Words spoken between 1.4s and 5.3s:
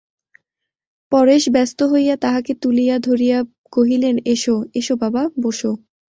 ব্যস্ত হইয়া তাহাকে তুলিয়া ধরিয়া কহিলেন, এসো, এসো বাবা,